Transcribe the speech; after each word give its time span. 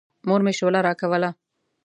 مور 0.27 0.41
مې 0.45 0.53
شوله 0.57 0.79
راکوله. 0.87 1.29